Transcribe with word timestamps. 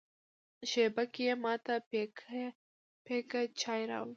شېبه 0.69 1.03
کې 1.13 1.21
یې 1.27 1.33
ما 1.43 1.53
ته 1.65 1.73
پیکه 3.05 3.41
چای 3.61 3.81
راوړ. 3.89 4.09